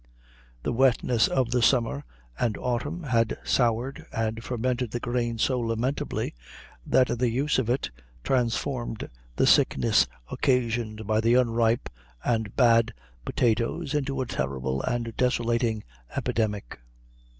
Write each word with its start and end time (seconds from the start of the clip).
The 0.63 0.73
wetness 0.73 1.27
of 1.27 1.51
the 1.51 1.61
summer 1.61 2.03
and 2.39 2.57
autumn 2.57 3.03
had 3.03 3.37
soured 3.43 4.03
and 4.11 4.43
fermented 4.43 4.89
the 4.89 4.99
grain 4.99 5.37
so 5.37 5.59
lamentably, 5.59 6.33
that 6.87 7.19
the 7.19 7.29
use 7.29 7.59
of 7.59 7.69
it 7.69 7.91
transformed 8.23 9.07
the 9.35 9.45
sickness 9.45 10.07
occasioned 10.31 11.05
by 11.05 11.21
the 11.21 11.35
unripe 11.35 11.87
and 12.23 12.55
bad 12.55 12.95
potatoes 13.25 13.93
into 13.93 14.19
a 14.21 14.25
terrible 14.25 14.81
and 14.81 15.15
desolating 15.17 15.83
epidemic. 16.15 16.79